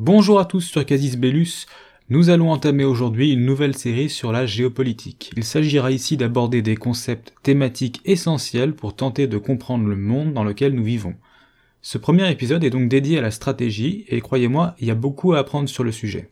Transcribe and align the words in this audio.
Bonjour 0.00 0.38
à 0.38 0.44
tous 0.44 0.60
sur 0.60 0.86
Casis 0.86 1.16
Bellus. 1.16 1.66
Nous 2.08 2.30
allons 2.30 2.52
entamer 2.52 2.84
aujourd'hui 2.84 3.32
une 3.32 3.44
nouvelle 3.44 3.76
série 3.76 4.08
sur 4.08 4.30
la 4.30 4.46
géopolitique. 4.46 5.32
Il 5.36 5.42
s'agira 5.42 5.90
ici 5.90 6.16
d'aborder 6.16 6.62
des 6.62 6.76
concepts 6.76 7.34
thématiques 7.42 8.00
essentiels 8.04 8.76
pour 8.76 8.94
tenter 8.94 9.26
de 9.26 9.38
comprendre 9.38 9.88
le 9.88 9.96
monde 9.96 10.34
dans 10.34 10.44
lequel 10.44 10.72
nous 10.72 10.84
vivons. 10.84 11.16
Ce 11.82 11.98
premier 11.98 12.30
épisode 12.30 12.62
est 12.62 12.70
donc 12.70 12.88
dédié 12.88 13.18
à 13.18 13.22
la 13.22 13.32
stratégie 13.32 14.04
et 14.06 14.20
croyez-moi, 14.20 14.76
il 14.78 14.86
y 14.86 14.92
a 14.92 14.94
beaucoup 14.94 15.32
à 15.32 15.40
apprendre 15.40 15.68
sur 15.68 15.82
le 15.82 15.90
sujet. 15.90 16.30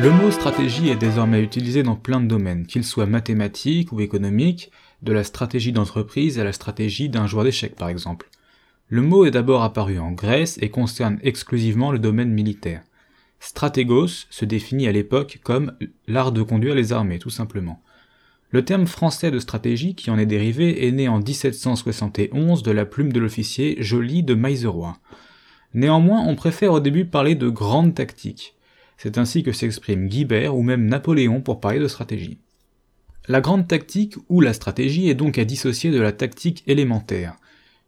Le 0.00 0.12
mot 0.12 0.30
stratégie 0.30 0.90
est 0.90 0.96
désormais 0.96 1.42
utilisé 1.42 1.82
dans 1.82 1.96
plein 1.96 2.20
de 2.20 2.28
domaines, 2.28 2.66
qu'ils 2.66 2.84
soient 2.84 3.06
mathématiques 3.06 3.90
ou 3.90 4.00
économiques, 4.00 4.70
de 5.02 5.12
la 5.12 5.24
stratégie 5.24 5.72
d'entreprise 5.72 6.38
à 6.38 6.44
la 6.44 6.52
stratégie 6.52 7.08
d'un 7.08 7.26
joueur 7.26 7.42
d'échecs 7.42 7.74
par 7.74 7.88
exemple. 7.88 8.30
Le 8.88 9.02
mot 9.02 9.26
est 9.26 9.32
d'abord 9.32 9.64
apparu 9.64 9.98
en 9.98 10.12
Grèce 10.12 10.56
et 10.62 10.70
concerne 10.70 11.18
exclusivement 11.24 11.90
le 11.90 11.98
domaine 11.98 12.30
militaire. 12.30 12.82
Stratégos 13.40 14.26
se 14.30 14.44
définit 14.44 14.86
à 14.86 14.92
l'époque 14.92 15.40
comme 15.42 15.72
l'art 16.06 16.30
de 16.30 16.42
conduire 16.42 16.76
les 16.76 16.92
armées, 16.92 17.18
tout 17.18 17.30
simplement. 17.30 17.82
Le 18.50 18.64
terme 18.64 18.86
français 18.86 19.32
de 19.32 19.40
stratégie 19.40 19.96
qui 19.96 20.12
en 20.12 20.18
est 20.18 20.26
dérivé 20.26 20.86
est 20.86 20.92
né 20.92 21.08
en 21.08 21.18
1771 21.18 22.62
de 22.62 22.70
la 22.70 22.86
plume 22.86 23.12
de 23.12 23.18
l'officier 23.18 23.76
Joly 23.80 24.22
de 24.22 24.34
Maillezeroy. 24.34 24.96
Néanmoins, 25.74 26.22
on 26.24 26.36
préfère 26.36 26.72
au 26.72 26.80
début 26.80 27.04
parler 27.04 27.34
de 27.34 27.48
grande 27.48 27.96
tactique. 27.96 28.54
C'est 28.98 29.16
ainsi 29.16 29.42
que 29.42 29.52
s'exprime 29.52 30.08
Guibert 30.08 30.56
ou 30.56 30.62
même 30.62 30.86
Napoléon 30.86 31.40
pour 31.40 31.60
parler 31.60 31.78
de 31.78 31.88
stratégie. 31.88 32.38
La 33.28 33.40
grande 33.40 33.68
tactique 33.68 34.16
ou 34.28 34.40
la 34.40 34.52
stratégie 34.52 35.08
est 35.08 35.14
donc 35.14 35.38
à 35.38 35.44
dissocier 35.44 35.90
de 35.90 36.00
la 36.00 36.12
tactique 36.12 36.64
élémentaire, 36.66 37.36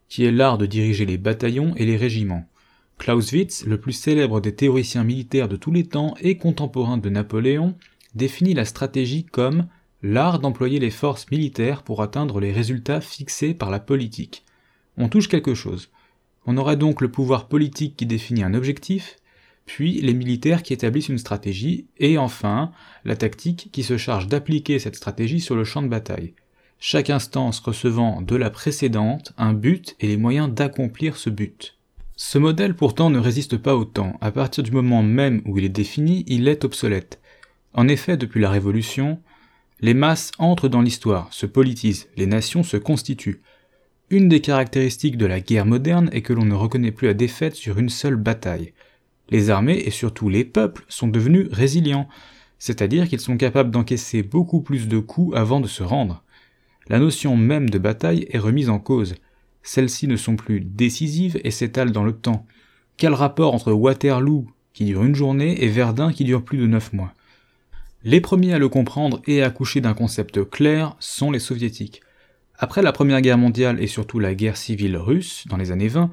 qui 0.07 0.23
est 0.23 0.31
l'art 0.31 0.57
de 0.57 0.65
diriger 0.65 1.05
les 1.05 1.17
bataillons 1.17 1.75
et 1.75 1.85
les 1.85 1.97
régiments. 1.97 2.47
Clausewitz, 2.97 3.65
le 3.65 3.79
plus 3.79 3.93
célèbre 3.93 4.39
des 4.39 4.55
théoriciens 4.55 5.03
militaires 5.03 5.49
de 5.49 5.55
tous 5.57 5.71
les 5.71 5.85
temps 5.85 6.15
et 6.21 6.37
contemporain 6.37 6.97
de 6.97 7.09
Napoléon, 7.09 7.75
définit 8.15 8.53
la 8.53 8.65
stratégie 8.65 9.25
comme 9.25 9.67
l'art 10.03 10.39
d'employer 10.39 10.79
les 10.79 10.91
forces 10.91 11.29
militaires 11.29 11.83
pour 11.83 12.01
atteindre 12.01 12.39
les 12.39 12.51
résultats 12.51 13.01
fixés 13.01 13.53
par 13.53 13.69
la 13.69 13.79
politique. 13.79 14.45
On 14.97 15.09
touche 15.09 15.27
quelque 15.27 15.55
chose. 15.55 15.89
On 16.45 16.57
aurait 16.57 16.77
donc 16.77 17.01
le 17.01 17.11
pouvoir 17.11 17.47
politique 17.47 17.97
qui 17.97 18.05
définit 18.05 18.43
un 18.43 18.53
objectif, 18.53 19.17
puis 19.65 20.01
les 20.01 20.13
militaires 20.13 20.63
qui 20.63 20.73
établissent 20.73 21.09
une 21.09 21.17
stratégie, 21.17 21.87
et 21.97 22.17
enfin 22.17 22.71
la 23.05 23.15
tactique 23.15 23.69
qui 23.71 23.83
se 23.83 23.97
charge 23.97 24.27
d'appliquer 24.27 24.79
cette 24.79 24.95
stratégie 24.95 25.39
sur 25.39 25.55
le 25.55 25.63
champ 25.63 25.81
de 25.81 25.87
bataille, 25.87 26.33
chaque 26.79 27.09
instance 27.09 27.59
recevant 27.59 28.21
de 28.21 28.35
la 28.35 28.49
précédente 28.49 29.33
un 29.37 29.53
but 29.53 29.95
et 29.99 30.07
les 30.07 30.17
moyens 30.17 30.49
d'accomplir 30.49 31.15
ce 31.15 31.29
but. 31.29 31.77
Ce 32.15 32.37
modèle 32.37 32.75
pourtant 32.75 33.09
ne 33.09 33.19
résiste 33.19 33.57
pas 33.57 33.75
au 33.75 33.85
temps, 33.85 34.17
à 34.21 34.31
partir 34.31 34.63
du 34.63 34.71
moment 34.71 35.03
même 35.03 35.41
où 35.45 35.57
il 35.57 35.65
est 35.65 35.69
défini, 35.69 36.23
il 36.27 36.47
est 36.47 36.65
obsolète. 36.65 37.19
En 37.73 37.87
effet, 37.87 38.17
depuis 38.17 38.41
la 38.41 38.49
Révolution, 38.49 39.19
les 39.79 39.93
masses 39.93 40.31
entrent 40.37 40.69
dans 40.69 40.81
l'histoire, 40.81 41.33
se 41.33 41.45
politisent, 41.45 42.07
les 42.17 42.27
nations 42.27 42.63
se 42.63 42.77
constituent. 42.77 43.41
Une 44.11 44.27
des 44.27 44.41
caractéristiques 44.41 45.17
de 45.17 45.25
la 45.25 45.39
guerre 45.39 45.65
moderne 45.65 46.09
est 46.11 46.21
que 46.21 46.33
l'on 46.33 46.45
ne 46.45 46.53
reconnaît 46.53 46.91
plus 46.91 47.07
la 47.07 47.13
défaite 47.13 47.55
sur 47.55 47.79
une 47.79 47.89
seule 47.89 48.17
bataille 48.17 48.73
les 49.31 49.49
armées 49.49 49.81
et 49.85 49.89
surtout 49.91 50.29
les 50.29 50.45
peuples 50.45 50.85
sont 50.87 51.07
devenus 51.07 51.47
résilients, 51.51 52.07
c'est-à-dire 52.59 53.07
qu'ils 53.07 53.19
sont 53.19 53.37
capables 53.37 53.71
d'encaisser 53.71 54.21
beaucoup 54.21 54.61
plus 54.61 54.87
de 54.87 54.99
coups 54.99 55.35
avant 55.35 55.59
de 55.61 55.67
se 55.67 55.81
rendre. 55.81 56.23
La 56.87 56.99
notion 56.99 57.35
même 57.35 57.69
de 57.69 57.79
bataille 57.79 58.27
est 58.29 58.37
remise 58.37 58.69
en 58.69 58.77
cause. 58.77 59.15
Celles-ci 59.63 60.07
ne 60.07 60.15
sont 60.15 60.35
plus 60.35 60.59
décisives 60.59 61.39
et 61.43 61.51
s'étalent 61.51 61.91
dans 61.91 62.03
le 62.03 62.13
temps. 62.13 62.45
Quel 62.97 63.13
rapport 63.13 63.55
entre 63.55 63.71
Waterloo, 63.71 64.45
qui 64.73 64.85
dure 64.85 65.03
une 65.03 65.15
journée, 65.15 65.63
et 65.63 65.69
Verdun, 65.69 66.11
qui 66.11 66.23
dure 66.23 66.43
plus 66.43 66.57
de 66.57 66.67
neuf 66.67 66.93
mois? 66.93 67.13
Les 68.03 68.19
premiers 68.19 68.53
à 68.53 68.59
le 68.59 68.69
comprendre 68.69 69.21
et 69.27 69.41
à 69.41 69.47
accoucher 69.47 69.79
d'un 69.79 69.93
concept 69.93 70.49
clair 70.49 70.95
sont 70.99 71.31
les 71.31 71.39
soviétiques. 71.39 72.01
Après 72.57 72.81
la 72.81 72.91
Première 72.91 73.21
Guerre 73.21 73.37
mondiale 73.37 73.81
et 73.81 73.87
surtout 73.87 74.19
la 74.19 74.35
guerre 74.35 74.57
civile 74.57 74.97
russe, 74.97 75.45
dans 75.47 75.57
les 75.57 75.71
années 75.71 75.87
20, 75.87 76.11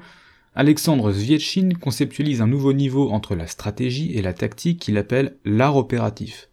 Alexandre 0.59 1.13
Zvietchin 1.13 1.69
conceptualise 1.79 2.41
un 2.41 2.47
nouveau 2.47 2.73
niveau 2.73 3.11
entre 3.11 3.33
la 3.33 3.47
stratégie 3.47 4.11
et 4.17 4.21
la 4.21 4.33
tactique 4.33 4.79
qu'il 4.79 4.97
appelle 4.97 5.37
l'art 5.45 5.77
opératif. 5.77 6.49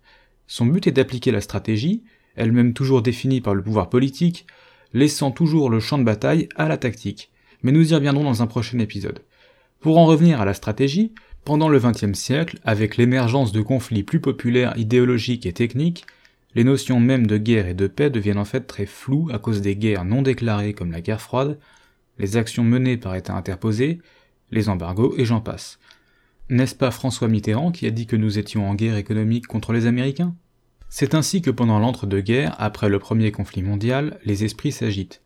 Son 0.47 0.65
but 0.65 0.87
est 0.87 0.93
d'appliquer 0.93 1.33
la 1.33 1.41
stratégie, 1.41 2.05
elle-même 2.37 2.73
toujours 2.73 3.03
définie 3.03 3.41
par 3.41 3.57
le 3.57 3.65
pouvoir 3.65 3.91
politique, 3.91 4.47
laissant 4.95 5.33
toujours 5.33 5.71
le 5.71 5.81
champ 5.81 5.99
de 5.99 6.05
bataille 6.05 6.49
à 6.55 6.69
la 6.69 6.77
tactique. 6.77 7.33
Mais 7.65 7.73
nous 7.73 7.91
y 7.91 7.97
reviendrons 7.97 8.23
dans 8.23 8.45
un 8.45 8.47
prochain 8.47 8.79
épisode. 8.79 9.25
Pour 9.81 9.99
en 9.99 10.07
revenir 10.07 10.41
à 10.41 10.45
la 10.45 10.55
stratégie, 10.55 11.13
pendant 11.45 11.69
le 11.69 11.81
XXe 11.81 12.17
siècle, 12.17 12.61
avec 12.63 12.99
l'émergence 12.99 13.51
de 13.51 13.61
conflits 13.61 14.05
plus 14.05 14.21
populaires 14.21 14.79
idéologiques 14.79 15.47
et 15.47 15.53
techniques, 15.53 16.07
les 16.55 16.63
notions 16.63 17.01
même 17.01 17.27
de 17.27 17.39
guerre 17.39 17.67
et 17.67 17.75
de 17.75 17.89
paix 17.89 18.09
deviennent 18.09 18.39
en 18.39 18.45
fait 18.45 18.69
très 18.69 18.87
floues 18.87 19.31
à 19.33 19.41
cause 19.41 19.63
des 19.63 19.75
guerres 19.75 20.05
non 20.05 20.23
déclarées 20.23 20.75
comme 20.75 20.93
la 20.93 21.01
guerre 21.01 21.21
froide, 21.21 21.59
les 22.19 22.37
actions 22.37 22.65
menées 22.65 22.97
par 22.97 23.15
État 23.15 23.35
interposés, 23.35 24.01
les 24.51 24.69
embargos 24.69 25.15
et 25.17 25.25
j'en 25.25 25.41
passe. 25.41 25.79
N'est-ce 26.49 26.75
pas 26.75 26.91
François 26.91 27.29
Mitterrand 27.29 27.73
qui 27.73 27.87
a 27.87 27.91
dit 27.91 28.07
que 28.07 28.17
nous 28.17 28.39
étions 28.39 28.69
en 28.69 28.75
guerre 28.75 28.97
économique 28.97 29.47
contre 29.47 29.73
les 29.73 29.87
Américains? 29.87 30.35
C'est 30.89 31.15
ainsi 31.15 31.43
que 31.43 31.51
pendant 31.51 31.81
l'entre-deux-guerres, 31.81 32.55
après 32.59 32.89
le 32.89 33.01
premier 33.01 33.33
conflit 33.33 33.63
mondial, 33.63 34.21
les 34.25 34.45
esprits 34.45 34.73
s'agitent. 34.73 35.23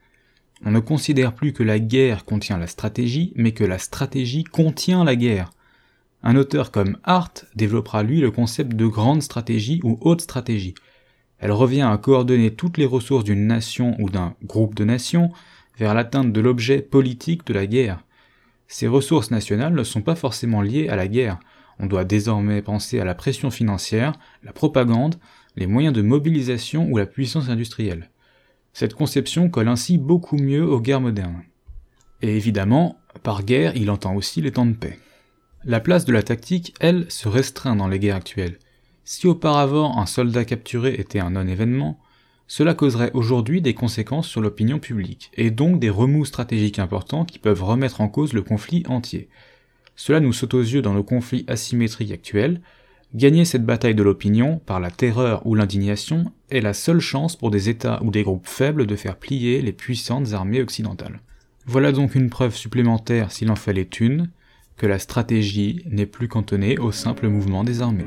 On 0.64 0.70
ne 0.70 0.80
considère 0.80 1.34
plus 1.34 1.52
que 1.52 1.62
la 1.62 1.78
guerre 1.78 2.24
contient 2.24 2.58
la 2.58 2.66
stratégie, 2.66 3.32
mais 3.36 3.52
que 3.52 3.64
la 3.64 3.78
stratégie 3.78 4.44
contient 4.44 5.04
la 5.04 5.16
guerre. 5.16 5.50
Un 6.22 6.36
auteur 6.36 6.70
comme 6.70 6.98
Hart 7.04 7.46
développera 7.54 8.02
lui 8.02 8.20
le 8.20 8.30
concept 8.30 8.74
de 8.74 8.86
grande 8.86 9.22
stratégie 9.22 9.80
ou 9.84 9.98
haute 10.02 10.20
stratégie. 10.20 10.74
Elle 11.38 11.52
revient 11.52 11.88
à 11.90 11.96
coordonner 11.96 12.54
toutes 12.54 12.76
les 12.76 12.84
ressources 12.84 13.24
d'une 13.24 13.46
nation 13.46 13.96
ou 13.98 14.10
d'un 14.10 14.34
groupe 14.44 14.74
de 14.74 14.84
nations 14.84 15.30
vers 15.78 15.94
l'atteinte 15.94 16.32
de 16.32 16.40
l'objet 16.40 16.82
politique 16.82 17.46
de 17.46 17.54
la 17.54 17.66
guerre. 17.66 18.04
Ces 18.68 18.86
ressources 18.86 19.30
nationales 19.30 19.74
ne 19.74 19.82
sont 19.82 20.02
pas 20.02 20.14
forcément 20.14 20.62
liées 20.62 20.88
à 20.88 20.96
la 20.96 21.08
guerre. 21.08 21.38
On 21.78 21.86
doit 21.86 22.04
désormais 22.04 22.62
penser 22.62 23.00
à 23.00 23.04
la 23.04 23.14
pression 23.14 23.50
financière, 23.50 24.12
la 24.42 24.52
propagande, 24.52 25.16
les 25.56 25.66
moyens 25.66 25.94
de 25.94 26.02
mobilisation 26.02 26.86
ou 26.90 26.96
la 26.96 27.06
puissance 27.06 27.48
industrielle. 27.48 28.10
Cette 28.72 28.94
conception 28.94 29.48
colle 29.48 29.68
ainsi 29.68 29.98
beaucoup 29.98 30.36
mieux 30.36 30.64
aux 30.64 30.80
guerres 30.80 31.00
modernes. 31.00 31.42
Et 32.22 32.36
évidemment, 32.36 32.98
par 33.22 33.44
guerre, 33.44 33.76
il 33.76 33.90
entend 33.90 34.14
aussi 34.14 34.40
les 34.40 34.52
temps 34.52 34.66
de 34.66 34.74
paix. 34.74 34.98
La 35.64 35.80
place 35.80 36.04
de 36.04 36.12
la 36.12 36.22
tactique, 36.22 36.74
elle, 36.80 37.10
se 37.10 37.28
restreint 37.28 37.76
dans 37.76 37.88
les 37.88 37.98
guerres 37.98 38.16
actuelles. 38.16 38.58
Si 39.04 39.26
auparavant 39.26 39.98
un 39.98 40.06
soldat 40.06 40.44
capturé 40.44 40.94
était 40.94 41.18
un 41.18 41.30
non-événement, 41.30 41.98
cela 42.50 42.74
causerait 42.74 43.12
aujourd'hui 43.14 43.62
des 43.62 43.74
conséquences 43.74 44.26
sur 44.26 44.40
l'opinion 44.40 44.80
publique, 44.80 45.30
et 45.36 45.52
donc 45.52 45.78
des 45.78 45.88
remous 45.88 46.24
stratégiques 46.24 46.80
importants 46.80 47.24
qui 47.24 47.38
peuvent 47.38 47.62
remettre 47.62 48.00
en 48.00 48.08
cause 48.08 48.32
le 48.32 48.42
conflit 48.42 48.82
entier. 48.88 49.28
Cela 49.94 50.18
nous 50.18 50.32
saute 50.32 50.54
aux 50.54 50.60
yeux 50.60 50.82
dans 50.82 50.92
nos 50.92 51.04
conflits 51.04 51.44
asymétriques 51.46 52.10
actuels, 52.10 52.60
gagner 53.14 53.44
cette 53.44 53.64
bataille 53.64 53.94
de 53.94 54.02
l'opinion 54.02 54.60
par 54.66 54.80
la 54.80 54.90
terreur 54.90 55.46
ou 55.46 55.54
l'indignation 55.54 56.32
est 56.50 56.60
la 56.60 56.74
seule 56.74 56.98
chance 56.98 57.36
pour 57.36 57.52
des 57.52 57.68
États 57.68 58.02
ou 58.02 58.10
des 58.10 58.24
groupes 58.24 58.48
faibles 58.48 58.88
de 58.88 58.96
faire 58.96 59.16
plier 59.16 59.62
les 59.62 59.72
puissantes 59.72 60.32
armées 60.32 60.60
occidentales. 60.60 61.20
Voilà 61.66 61.92
donc 61.92 62.16
une 62.16 62.30
preuve 62.30 62.56
supplémentaire, 62.56 63.30
s'il 63.30 63.52
en 63.52 63.56
fallait 63.56 63.82
une, 64.00 64.28
que 64.76 64.88
la 64.88 64.98
stratégie 64.98 65.84
n'est 65.88 66.04
plus 66.04 66.26
cantonnée 66.26 66.78
au 66.78 66.90
simple 66.90 67.28
mouvement 67.28 67.62
des 67.62 67.80
armées. 67.80 68.06